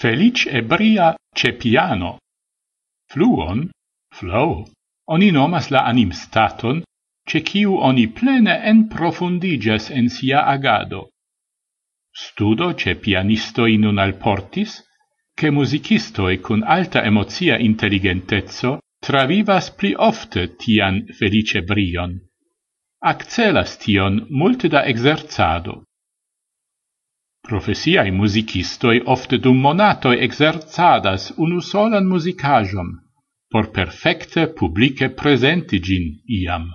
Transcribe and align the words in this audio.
felic 0.00 0.46
ebria 0.46 1.14
cepiano. 1.34 2.18
Fluon, 3.10 3.70
flow, 4.10 4.66
oni 5.14 5.30
nomas 5.30 5.70
la 5.70 5.84
anim 5.90 6.10
staton, 6.12 6.82
ce 7.28 7.40
ciu 7.48 7.76
oni 7.88 8.06
plene 8.08 8.54
en 8.70 8.88
profundigas 8.88 9.90
en 9.90 10.08
sia 10.08 10.40
agado. 10.54 11.10
Studo 12.10 12.74
ce 12.74 12.94
pianisto 12.96 13.66
in 13.66 13.84
un 13.84 13.98
alportis, 13.98 14.82
che 15.34 15.50
musicistoi 15.50 16.38
cun 16.40 16.62
alta 16.62 17.02
emozia 17.02 17.58
intelligentezzo 17.58 18.78
travivas 19.00 19.70
pli 19.78 19.92
ofte 19.96 20.56
tian 20.56 21.06
felice 21.18 21.62
brion. 21.62 22.12
Accelas 23.12 23.76
tion 23.78 24.26
multe 24.30 24.68
da 24.68 24.84
exerzado. 24.84 25.82
Profesiai 27.48 28.10
musicistoi 28.10 29.02
ofte 29.14 29.36
dum 29.38 29.58
monatoi 29.60 30.16
exerzadas 30.26 31.26
unu 31.36 31.60
solan 31.60 32.06
musicajum, 32.12 32.88
por 33.52 33.66
perfecte 33.70 34.46
publice 34.60 35.10
presentigin 35.20 36.06
iam. 36.38 36.70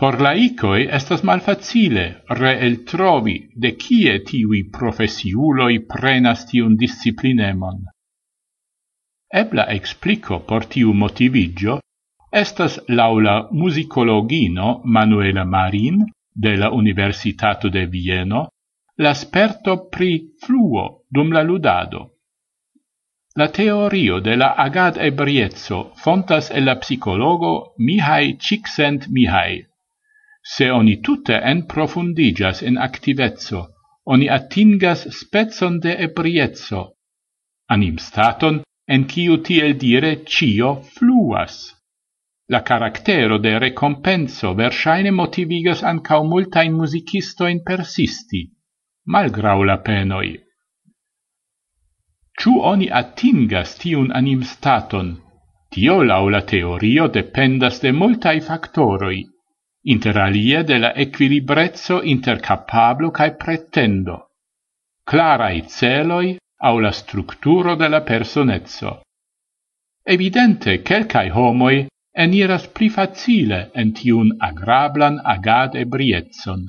Por 0.00 0.18
laicoi 0.26 0.88
estas 0.98 1.22
malfacile 1.28 2.06
reeltrovi 2.40 3.36
de 3.64 3.70
kie 3.82 4.14
tivi 4.30 4.62
profesiuloi 4.78 5.78
prenas 5.92 6.42
tiun 6.48 6.74
disciplinemon. 6.80 7.84
Ebla 9.42 9.68
explico 9.76 10.40
por 10.48 10.66
tiu 10.72 10.92
motivigio 10.92 11.78
estas 12.42 12.80
laula 12.88 13.36
musicologino 13.52 14.80
Manuela 14.84 15.44
Marin 15.44 16.02
de 16.34 16.56
la 16.56 16.72
Universitato 16.80 17.70
de 17.70 17.86
Vieno 17.86 18.48
l'asperto 18.96 19.88
pri 19.88 20.34
fluo 20.38 21.04
dum 21.08 21.32
la 21.32 21.42
ludado. 21.42 22.10
La 23.34 23.48
teorio 23.48 24.20
de 24.20 24.36
la 24.36 24.54
agad 24.54 24.98
ebriezzo 24.98 25.92
fontas 25.96 26.50
el 26.50 26.64
la 26.64 26.76
psicologo 26.76 27.74
Mihai 27.78 28.36
Csikszent-Mihai. 28.36 29.64
Se 30.42 30.70
oni 30.70 31.00
tutte 31.00 31.40
en 31.40 31.64
profundigas 31.66 32.60
in 32.60 32.76
activezzo, 32.76 33.68
oni 34.04 34.28
atingas 34.28 35.08
spezon 35.08 35.78
de 35.80 35.96
ebriezzo, 35.96 36.96
anim 37.68 37.96
staton 37.96 38.62
en 38.86 39.06
kiu 39.06 39.38
tiel 39.40 39.78
dire 39.78 40.24
cio 40.26 40.82
fluas. 40.82 41.72
La 42.48 42.60
caractero 42.60 43.38
de 43.38 43.58
recompenso 43.58 44.54
versaine 44.54 45.10
motivigas 45.10 45.82
ancau 45.82 46.26
multain 46.28 46.74
musicistoin 46.74 47.62
persisti 47.64 48.50
malgrau 49.06 49.64
la 49.64 49.78
penoi. 49.78 50.38
Ciu 52.38 52.60
oni 52.72 52.88
atingas 52.90 53.76
tiun 53.78 54.10
anim 54.14 54.42
staton, 54.42 55.16
tio 55.70 56.02
lau 56.02 56.28
la 56.28 56.42
teorio 56.42 57.08
dependas 57.08 57.80
de 57.80 57.92
multai 57.92 58.40
factoroi, 58.40 59.22
inter 59.84 60.18
alie 60.18 60.62
de 60.64 60.78
la 60.78 60.92
equilibrezzo 60.94 62.02
inter 62.02 62.40
capablo 62.40 63.10
cae 63.10 63.34
pretendo, 63.36 64.16
clarai 65.04 65.62
celoi 65.68 66.36
au 66.62 66.78
la 66.80 66.92
structuro 66.92 67.76
de 67.76 67.88
la 67.88 68.00
personezzo. 68.00 69.00
Evidente, 70.06 70.82
quelcae 70.82 71.30
homoi 71.30 71.86
eniras 72.14 72.66
pli 72.68 72.88
facile 72.88 73.70
en 73.74 73.92
tiun 73.92 74.30
agrablan 74.40 75.20
agad 75.24 75.74
ebriezzon. 75.74 76.66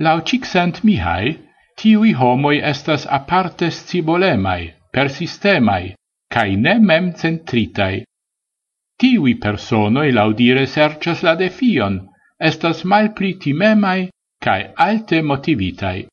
Lau 0.00 0.20
cixent 0.24 0.82
mihai, 0.82 1.36
tiui 1.76 2.12
homoi 2.20 2.58
estas 2.72 3.06
aparte 3.18 3.70
scibolemai, 3.70 4.72
persistemai, 4.92 5.94
cae 6.32 6.56
ne 6.56 6.74
mem 6.78 7.12
centritai. 7.12 8.04
Tiui 9.00 9.34
personoi 9.42 10.10
laudire 10.12 10.64
sercias 10.66 11.22
la 11.26 11.34
defion, 11.42 12.00
estas 12.50 12.84
malpli 12.84 13.34
timemai 13.42 14.08
cae 14.44 14.72
alte 14.88 15.20
motivitai. 15.22 16.06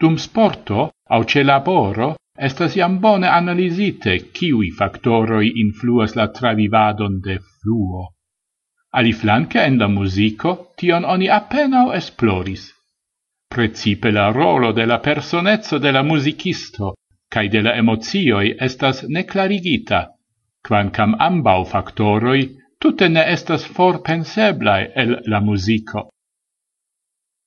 Dum 0.00 0.16
sporto, 0.16 0.90
au 1.08 1.24
ce 1.24 1.42
laboro, 1.44 2.14
estas 2.48 2.76
iam 2.76 3.00
bone 3.00 3.28
analisite 3.28 4.16
kiui 4.36 4.70
factoroi 4.78 5.52
influas 5.64 6.16
la 6.16 6.28
travivadon 6.28 7.20
de 7.20 7.36
fluo. 7.38 8.08
Aliflanque 8.92 9.60
en 9.62 9.78
la 9.78 9.86
musico 9.88 10.72
tion 10.76 11.04
oni 11.04 11.28
appenao 11.28 11.92
esploris. 11.92 12.72
Precipe 13.48 14.10
la 14.10 14.30
rolo 14.32 14.72
de 14.72 14.86
la 14.86 14.98
personezzo 14.98 15.78
de 15.78 15.92
la 15.92 16.02
musicisto 16.02 16.94
cae 17.30 17.48
de 17.48 17.62
la 17.62 17.76
emozioi 17.78 18.56
estas 18.58 19.04
neclarigita, 19.16 20.00
quancam 20.66 21.14
ambau 21.18 21.64
factoroi 21.64 22.42
tutte 22.80 23.08
ne 23.08 23.22
estas 23.34 23.66
for 23.76 24.02
penseblae 24.02 24.90
el 25.02 25.20
la 25.26 25.40
musico. 25.40 26.08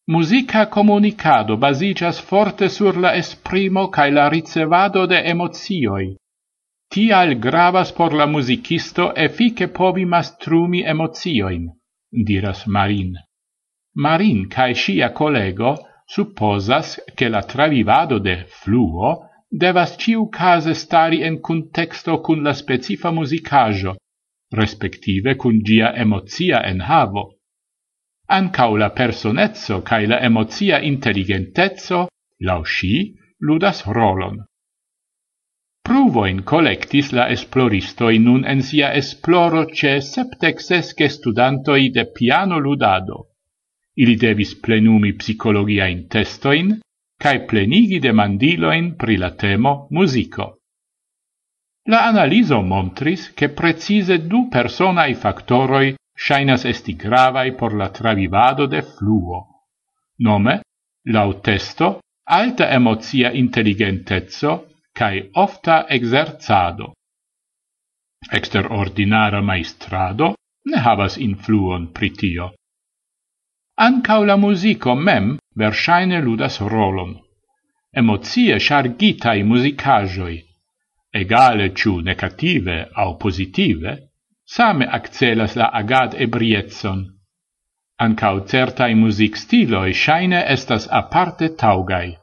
Musica 0.07 0.65
comunicado 0.69 1.57
basigas 1.57 2.21
forte 2.21 2.69
sur 2.69 2.97
la 2.97 3.15
esprimo 3.15 3.89
cae 3.89 4.11
la 4.11 4.29
ricevado 4.29 5.05
de 5.07 5.19
emozioi, 5.33 6.15
Tial 6.93 7.39
gravas 7.39 7.91
por 7.97 8.13
la 8.13 8.27
musicisto 8.29 9.05
efike 9.17 9.67
povi 9.77 10.03
mastrumi 10.05 10.83
emozioin, 10.91 11.63
diras 12.27 12.67
Marin. 12.67 13.15
Marin 13.95 14.43
cae 14.47 14.75
sia 14.75 15.09
collego 15.11 15.71
supposas 16.05 16.99
che 17.15 17.29
la 17.29 17.41
travivado 17.41 18.19
de 18.19 18.35
fluo 18.45 19.09
devas 19.49 19.97
ciu 19.97 20.29
case 20.29 20.75
stari 20.75 21.23
en 21.23 21.41
contexto 21.41 22.21
cun 22.21 22.43
la 22.43 22.53
specifa 22.53 23.09
musicajo, 23.11 23.95
respektive 24.51 25.35
cun 25.35 25.63
gia 25.63 25.95
emozia 25.95 26.61
en 26.61 26.79
havo. 26.81 27.25
Ancau 28.29 28.77
la 28.77 28.91
personezzo 28.91 29.81
cae 29.81 30.05
la 30.05 30.21
emozia 30.21 30.77
intelligentezzo, 30.79 32.07
lau 32.39 32.63
sci, 32.63 33.15
ludas 33.39 33.83
rolon. 33.87 34.43
Pruvoin 35.83 36.43
collectis 36.47 37.09
la 37.11 37.25
esploristoi 37.27 38.19
nun 38.25 38.45
en 38.47 38.61
sia 38.63 38.93
esploro 38.99 39.65
ce 39.65 39.99
septexesce 39.99 41.09
studantoi 41.09 41.89
de 41.91 42.05
piano 42.19 42.57
ludado. 42.57 43.17
Ili 43.99 44.15
devis 44.15 44.55
plenumi 44.63 45.11
psicologia 45.13 45.89
in 45.91 46.07
testoin, 46.07 46.79
cae 47.19 47.43
plenigi 47.43 47.99
demandiloin 47.99 48.95
pri 48.95 49.17
la 49.17 49.31
temo 49.31 49.87
musico. 49.91 50.47
La 51.91 52.07
analiso 52.07 52.61
montris 52.61 53.33
che 53.33 53.49
precise 53.49 54.25
du 54.25 54.47
personai 54.47 55.13
factoroi 55.15 55.95
shainas 56.15 56.63
esti 56.63 56.95
gravai 56.95 57.55
por 57.55 57.75
la 57.75 57.89
travivado 57.89 58.67
de 58.67 58.81
fluo. 58.81 59.47
Nome, 60.19 60.61
lau 61.11 61.41
testo, 61.41 61.99
alta 62.23 62.71
emozia 62.71 63.31
intelligentezzo 63.31 64.72
cae 64.93 65.29
ofta 65.33 65.85
exerzado. 65.89 66.93
Exterordinara 68.31 69.41
maestrado 69.41 70.35
ne 70.65 70.79
havas 70.79 71.17
influon 71.17 71.91
pritio. 71.91 72.53
Ancau 73.75 74.23
la 74.25 74.37
musico 74.37 74.95
mem 74.95 75.37
versaine 75.55 76.21
ludas 76.21 76.59
rolon. 76.61 77.17
Emozie 77.95 78.59
chargitai 78.59 79.43
musicajoi, 79.43 80.37
egale 81.11 81.73
ciu 81.73 81.99
negative 81.99 82.89
au 82.93 83.17
positive, 83.17 83.97
same 84.45 84.85
accelas 84.85 85.55
la 85.55 85.69
agad 85.81 86.13
ebrietson. 86.13 87.05
Ancau 87.99 88.45
certai 88.45 88.93
music 88.95 89.35
stiloi 89.37 89.93
shaine 89.93 90.43
estas 90.55 90.87
aparte 90.89 91.49
taugai. 91.55 92.17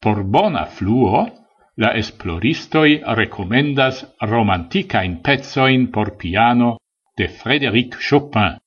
Por 0.00 0.22
bona 0.24 0.64
fluo, 0.66 1.39
la 1.76 1.94
esploristoi 1.96 3.00
recomendas 3.16 4.04
romanticain 4.20 5.18
pezzoin 5.22 5.90
por 5.90 6.16
piano 6.16 6.76
de 7.16 7.28
Frédéric 7.28 7.98
Chopin. 7.98 8.59